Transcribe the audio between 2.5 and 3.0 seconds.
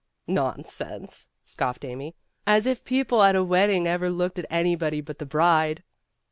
if